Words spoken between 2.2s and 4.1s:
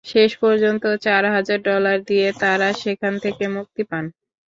তাঁরা সেখান থেকে মুক্তি পান।